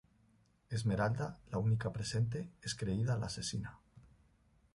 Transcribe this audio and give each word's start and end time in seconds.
Esmeralda, 0.77 1.37
la 1.51 1.59
única 1.59 1.91
presente, 1.93 2.49
es 2.63 2.73
creída 2.73 3.19
la 3.19 3.27
asesina. 3.27 3.77